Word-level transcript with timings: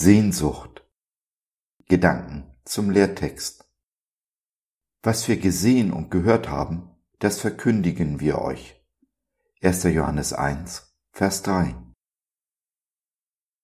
Sehnsucht. 0.00 0.86
Gedanken 1.88 2.44
zum 2.64 2.88
Lehrtext. 2.88 3.68
Was 5.02 5.26
wir 5.26 5.38
gesehen 5.38 5.92
und 5.92 6.12
gehört 6.12 6.48
haben, 6.48 6.92
das 7.18 7.40
verkündigen 7.40 8.20
wir 8.20 8.40
euch. 8.40 8.80
1. 9.60 9.82
Johannes 9.82 10.32
1, 10.32 10.94
Vers 11.10 11.42
3. 11.42 11.74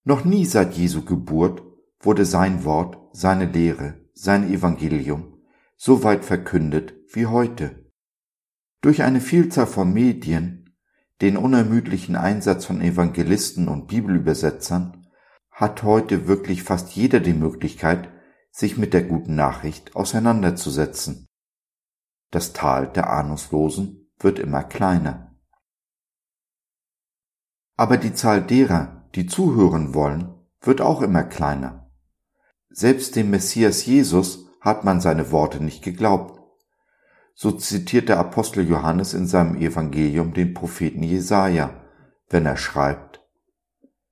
Noch 0.03 0.25
nie 0.25 0.45
seit 0.45 0.75
Jesu 0.75 1.05
Geburt 1.05 1.63
wurde 2.01 2.25
sein 2.25 2.65
Wort, 2.65 2.99
seine 3.13 3.45
Lehre, 3.45 4.01
sein 4.13 4.53
Evangelium 4.53 5.41
so 5.77 6.03
weit 6.03 6.25
verkündet 6.25 6.95
wie 7.13 7.27
heute. 7.27 7.93
Durch 8.81 9.05
eine 9.05 9.21
Vielzahl 9.21 9.69
von 9.69 9.93
Medien, 9.93 10.77
den 11.21 11.37
unermüdlichen 11.37 12.17
Einsatz 12.17 12.65
von 12.65 12.81
Evangelisten 12.81 13.69
und 13.69 13.87
Bibelübersetzern, 13.87 15.04
hat 15.55 15.85
heute 15.85 16.27
wirklich 16.27 16.65
fast 16.65 16.97
jeder 16.97 17.21
die 17.21 17.33
Möglichkeit, 17.33 18.11
sich 18.51 18.77
mit 18.77 18.93
der 18.93 19.05
guten 19.05 19.37
Nachricht 19.37 19.95
auseinanderzusetzen. 19.95 21.29
Das 22.31 22.53
Tal 22.53 22.89
der 22.89 23.09
Ahnungslosen 23.09 24.11
wird 24.19 24.41
immer 24.41 24.65
kleiner. 24.65 25.37
Aber 27.77 27.97
die 27.97 28.15
Zahl 28.15 28.43
derer, 28.43 29.09
die 29.15 29.27
zuhören 29.27 29.95
wollen, 29.95 30.35
wird 30.61 30.81
auch 30.81 31.03
immer 31.03 31.23
kleiner. 31.23 31.89
Selbst 32.69 33.15
dem 33.15 33.31
Messias 33.31 33.87
Jesus 33.87 34.49
hat 34.61 34.85
man 34.85 35.01
seine 35.01 35.31
Worte 35.31 35.63
nicht 35.63 35.83
geglaubt. 35.83 36.41
So 37.35 37.53
zitiert 37.53 38.09
der 38.09 38.19
Apostel 38.19 38.69
Johannes 38.69 39.15
in 39.15 39.29
seinem 39.29 39.57
Evangelium 39.57 40.35
den 40.35 40.53
Propheten 40.55 41.03
Jesaja, 41.05 41.85
wenn 42.29 42.47
er 42.47 42.57
schreibt, 42.57 43.21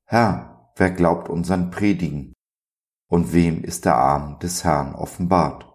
Herr, 0.04 0.51
wer 0.76 0.90
glaubt 0.90 1.28
unseren 1.28 1.70
Predigen? 1.70 2.32
Und 3.08 3.32
wem 3.32 3.62
ist 3.62 3.84
der 3.84 3.96
Arm 3.96 4.38
des 4.38 4.64
Herrn 4.64 4.94
offenbart? 4.94 5.68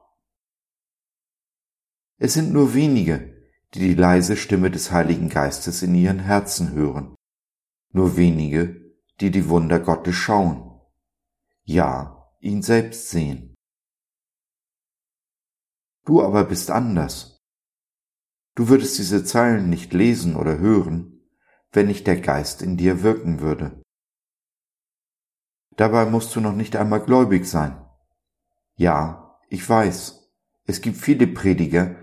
Es 2.20 2.34
sind 2.34 2.52
nur 2.52 2.74
wenige, 2.74 3.38
die 3.74 3.80
die 3.80 3.94
leise 3.94 4.38
Stimme 4.38 4.72
des 4.72 4.92
Heiligen 4.92 5.30
Geistes 5.30 5.84
in 5.84 5.94
ihren 5.94 6.20
Herzen 6.20 6.72
hören, 6.72 7.16
nur 7.92 8.18
wenige, 8.18 8.96
die 9.20 9.30
die 9.30 9.50
Wunder 9.50 9.80
Gottes 9.80 10.16
schauen, 10.16 10.82
ja, 11.64 12.34
ihn 12.40 12.62
selbst 12.62 13.10
sehen. 13.10 13.56
Du 16.06 16.24
aber 16.24 16.46
bist 16.46 16.72
anders. 16.72 17.44
Du 18.56 18.70
würdest 18.70 18.98
diese 18.98 19.24
Zeilen 19.24 19.70
nicht 19.70 19.94
lesen 19.94 20.36
oder 20.36 20.58
hören, 20.58 21.30
wenn 21.72 21.88
nicht 21.88 22.08
der 22.08 22.20
Geist 22.20 22.62
in 22.62 22.78
dir 22.78 23.04
wirken 23.04 23.42
würde. 23.42 23.84
Dabei 25.78 26.06
musst 26.06 26.36
du 26.36 26.42
noch 26.42 26.54
nicht 26.54 26.76
einmal 26.76 27.00
gläubig 27.00 27.46
sein. 27.46 27.78
Ja, 28.76 29.40
ich 29.48 29.68
weiß, 29.68 30.34
es 30.66 30.82
gibt 30.82 30.98
viele 30.98 31.28
Prediger, 31.28 31.96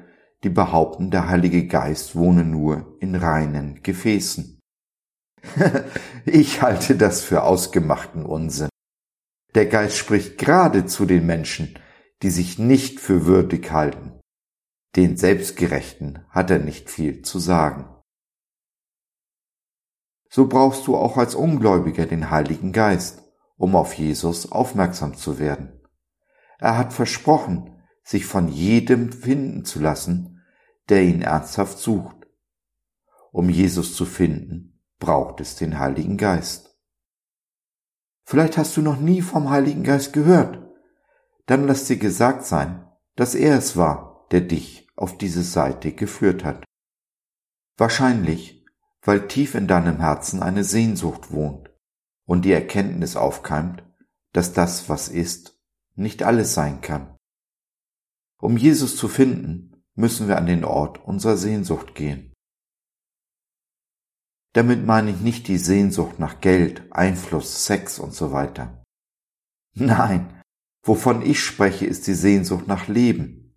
die 0.44 0.48
behaupten, 0.48 1.10
der 1.10 1.28
Heilige 1.28 1.66
Geist 1.66 2.16
wohne 2.16 2.44
nur 2.44 2.96
in 3.00 3.14
reinen 3.14 3.82
Gefäßen. 3.82 4.60
ich 6.24 6.62
halte 6.62 6.96
das 6.96 7.22
für 7.22 7.42
ausgemachten 7.42 8.24
Unsinn. 8.24 8.68
Der 9.54 9.66
Geist 9.66 9.96
spricht 9.96 10.38
gerade 10.38 10.86
zu 10.86 11.04
den 11.04 11.26
Menschen, 11.26 11.78
die 12.22 12.30
sich 12.30 12.58
nicht 12.58 13.00
für 13.00 13.26
würdig 13.26 13.70
halten. 13.72 14.20
Den 14.96 15.16
Selbstgerechten 15.16 16.24
hat 16.30 16.50
er 16.50 16.60
nicht 16.60 16.90
viel 16.90 17.22
zu 17.22 17.38
sagen. 17.38 17.88
So 20.30 20.48
brauchst 20.48 20.86
du 20.86 20.96
auch 20.96 21.16
als 21.16 21.34
Ungläubiger 21.34 22.06
den 22.06 22.30
Heiligen 22.30 22.72
Geist, 22.72 23.23
um 23.56 23.76
auf 23.76 23.94
Jesus 23.94 24.50
aufmerksam 24.50 25.16
zu 25.16 25.38
werden. 25.38 25.80
Er 26.58 26.78
hat 26.78 26.92
versprochen, 26.92 27.82
sich 28.02 28.26
von 28.26 28.48
jedem 28.48 29.12
finden 29.12 29.64
zu 29.64 29.80
lassen, 29.80 30.42
der 30.88 31.02
ihn 31.02 31.22
ernsthaft 31.22 31.78
sucht. 31.78 32.16
Um 33.32 33.48
Jesus 33.48 33.94
zu 33.94 34.04
finden, 34.04 34.80
braucht 34.98 35.40
es 35.40 35.56
den 35.56 35.78
Heiligen 35.78 36.16
Geist. 36.16 36.78
Vielleicht 38.24 38.56
hast 38.56 38.76
du 38.76 38.82
noch 38.82 38.98
nie 38.98 39.22
vom 39.22 39.50
Heiligen 39.50 39.82
Geist 39.82 40.12
gehört 40.12 40.64
dann 41.46 41.66
lass 41.66 41.86
dir 41.86 41.98
gesagt 41.98 42.44
sein, 42.44 42.86
dass 43.16 43.34
er 43.34 43.58
es 43.58 43.76
war, 43.76 44.26
der 44.30 44.40
dich 44.40 44.88
auf 44.96 45.18
diese 45.18 45.42
Seite 45.42 45.92
geführt 45.92 46.44
hat. 46.44 46.64
Wahrscheinlich, 47.76 48.64
weil 49.02 49.28
tief 49.28 49.54
in 49.54 49.66
deinem 49.66 49.98
Herzen 49.98 50.42
eine 50.42 50.64
Sehnsucht 50.64 51.32
wohnt 51.32 51.70
und 52.24 52.44
die 52.44 52.52
Erkenntnis 52.52 53.16
aufkeimt, 53.16 53.82
dass 54.32 54.52
das, 54.52 54.88
was 54.88 55.08
ist, 55.08 55.60
nicht 55.94 56.22
alles 56.22 56.54
sein 56.54 56.80
kann. 56.80 57.16
Um 58.40 58.56
Jesus 58.56 58.96
zu 58.96 59.08
finden, 59.08 59.84
müssen 59.94 60.28
wir 60.28 60.36
an 60.36 60.46
den 60.46 60.64
Ort 60.64 61.04
unserer 61.04 61.36
Sehnsucht 61.36 61.94
gehen. 61.94 62.32
Damit 64.52 64.84
meine 64.86 65.10
ich 65.10 65.20
nicht 65.20 65.48
die 65.48 65.58
Sehnsucht 65.58 66.18
nach 66.18 66.40
Geld, 66.40 66.82
Einfluss, 66.90 67.64
Sex 67.64 67.98
und 67.98 68.14
so 68.14 68.32
weiter. 68.32 68.84
Nein, 69.74 70.42
Wovon 70.84 71.22
ich 71.22 71.42
spreche, 71.42 71.86
ist 71.86 72.06
die 72.06 72.14
Sehnsucht 72.14 72.68
nach 72.68 72.88
Leben, 72.88 73.56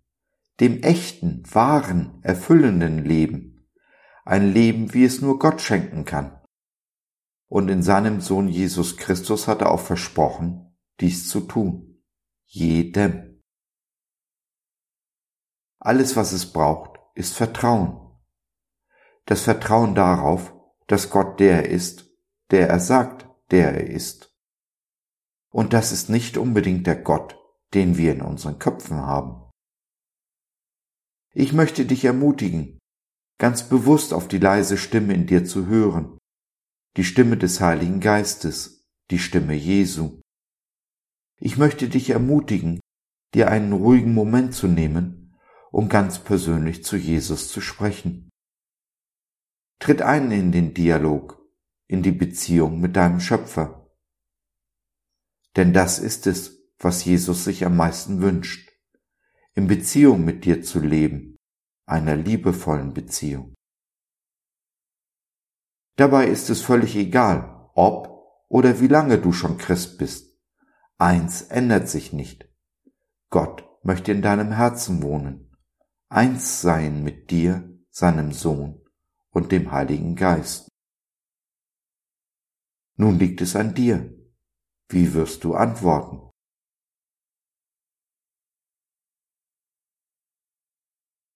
dem 0.60 0.82
echten, 0.82 1.42
wahren, 1.52 2.20
erfüllenden 2.22 3.04
Leben, 3.04 3.68
ein 4.24 4.50
Leben, 4.50 4.94
wie 4.94 5.04
es 5.04 5.20
nur 5.20 5.38
Gott 5.38 5.60
schenken 5.60 6.06
kann. 6.06 6.37
Und 7.48 7.68
in 7.68 7.82
seinem 7.82 8.20
Sohn 8.20 8.48
Jesus 8.48 8.96
Christus 8.96 9.48
hat 9.48 9.62
er 9.62 9.70
auch 9.70 9.80
versprochen, 9.80 10.76
dies 11.00 11.28
zu 11.28 11.40
tun. 11.40 12.02
Jedem. 12.44 13.42
Alles, 15.78 16.16
was 16.16 16.32
es 16.32 16.52
braucht, 16.52 16.98
ist 17.14 17.34
Vertrauen. 17.34 17.98
Das 19.24 19.42
Vertrauen 19.42 19.94
darauf, 19.94 20.54
dass 20.86 21.10
Gott 21.10 21.40
der 21.40 21.68
ist, 21.68 22.10
der 22.50 22.68
er 22.68 22.80
sagt, 22.80 23.28
der 23.50 23.74
er 23.74 23.86
ist. 23.88 24.34
Und 25.50 25.72
das 25.72 25.92
ist 25.92 26.08
nicht 26.08 26.36
unbedingt 26.36 26.86
der 26.86 26.96
Gott, 26.96 27.38
den 27.74 27.96
wir 27.96 28.12
in 28.12 28.22
unseren 28.22 28.58
Köpfen 28.58 28.98
haben. 28.98 29.50
Ich 31.32 31.52
möchte 31.52 31.84
dich 31.84 32.04
ermutigen, 32.04 32.78
ganz 33.38 33.68
bewusst 33.68 34.12
auf 34.12 34.28
die 34.28 34.38
leise 34.38 34.76
Stimme 34.76 35.14
in 35.14 35.26
dir 35.26 35.44
zu 35.44 35.66
hören, 35.66 36.17
die 36.96 37.04
Stimme 37.04 37.36
des 37.36 37.60
Heiligen 37.60 38.00
Geistes, 38.00 38.86
die 39.10 39.18
Stimme 39.18 39.54
Jesu. 39.54 40.20
Ich 41.40 41.56
möchte 41.56 41.88
dich 41.88 42.10
ermutigen, 42.10 42.80
dir 43.34 43.50
einen 43.50 43.72
ruhigen 43.72 44.14
Moment 44.14 44.54
zu 44.54 44.66
nehmen, 44.66 45.36
um 45.70 45.88
ganz 45.88 46.18
persönlich 46.18 46.84
zu 46.84 46.96
Jesus 46.96 47.48
zu 47.50 47.60
sprechen. 47.60 48.30
Tritt 49.80 50.02
ein 50.02 50.30
in 50.32 50.50
den 50.50 50.74
Dialog, 50.74 51.40
in 51.86 52.02
die 52.02 52.12
Beziehung 52.12 52.80
mit 52.80 52.96
deinem 52.96 53.20
Schöpfer. 53.20 53.88
Denn 55.56 55.72
das 55.72 55.98
ist 55.98 56.26
es, 56.26 56.58
was 56.78 57.04
Jesus 57.04 57.44
sich 57.44 57.64
am 57.64 57.76
meisten 57.76 58.20
wünscht, 58.20 58.70
in 59.54 59.66
Beziehung 59.66 60.24
mit 60.24 60.44
dir 60.44 60.62
zu 60.62 60.80
leben, 60.80 61.36
einer 61.86 62.16
liebevollen 62.16 62.94
Beziehung. 62.94 63.54
Dabei 65.98 66.28
ist 66.28 66.48
es 66.48 66.62
völlig 66.62 66.94
egal, 66.94 67.68
ob 67.74 68.24
oder 68.46 68.78
wie 68.78 68.86
lange 68.86 69.18
du 69.18 69.32
schon 69.32 69.58
Christ 69.58 69.98
bist. 69.98 70.32
Eins 70.96 71.42
ändert 71.42 71.88
sich 71.88 72.12
nicht. 72.12 72.48
Gott 73.30 73.68
möchte 73.82 74.12
in 74.12 74.22
deinem 74.22 74.52
Herzen 74.52 75.02
wohnen, 75.02 75.56
eins 76.08 76.60
sein 76.60 77.02
mit 77.02 77.32
dir, 77.32 77.82
seinem 77.90 78.30
Sohn 78.30 78.80
und 79.30 79.50
dem 79.50 79.72
Heiligen 79.72 80.14
Geist. 80.14 80.68
Nun 82.94 83.18
liegt 83.18 83.40
es 83.40 83.56
an 83.56 83.74
dir, 83.74 84.16
wie 84.88 85.14
wirst 85.14 85.42
du 85.42 85.54
antworten? 85.54 86.30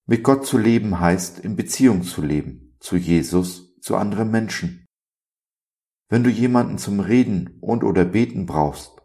Mit 0.05 0.23
Gott 0.23 0.45
zu 0.45 0.57
leben 0.57 1.01
heißt, 1.01 1.39
in 1.39 1.57
Beziehung 1.57 2.03
zu 2.03 2.21
leben, 2.21 2.77
zu 2.79 2.95
Jesus, 2.95 3.72
zu 3.83 3.97
anderen 3.97 4.31
Menschen. 4.31 4.87
Wenn 6.07 6.23
du 6.23 6.29
jemanden 6.29 6.77
zum 6.77 7.01
Reden 7.01 7.59
und 7.59 7.83
oder 7.83 8.05
Beten 8.05 8.45
brauchst, 8.45 9.01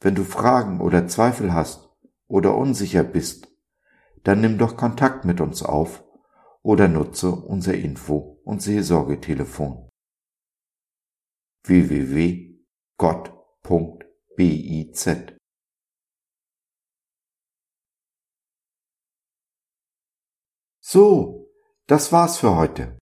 wenn 0.00 0.14
du 0.14 0.22
Fragen 0.22 0.80
oder 0.80 1.08
Zweifel 1.08 1.52
hast 1.52 1.90
oder 2.28 2.56
unsicher 2.56 3.02
bist, 3.02 3.48
dann 4.22 4.40
nimm 4.40 4.58
doch 4.58 4.76
Kontakt 4.76 5.24
mit 5.24 5.40
uns 5.40 5.64
auf 5.64 6.04
oder 6.62 6.86
nutze 6.86 7.32
unser 7.32 7.74
Info- 7.74 8.40
und 8.44 8.62
Seelsorgetelefon 8.62 9.88
www.gott 11.64 13.32
biz. 14.36 15.08
So, 20.80 21.50
das 21.86 22.12
war's 22.12 22.38
für 22.38 22.54
heute. 22.56 23.01